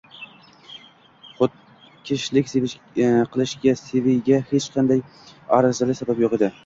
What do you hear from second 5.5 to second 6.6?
arzirli sabab yo`q edi